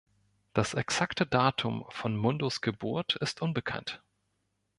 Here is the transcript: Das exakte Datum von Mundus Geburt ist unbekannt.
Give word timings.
Das 0.53 0.73
exakte 0.73 1.27
Datum 1.27 1.85
von 1.89 2.17
Mundus 2.17 2.61
Geburt 2.61 3.17
ist 3.17 3.43
unbekannt. 3.43 4.01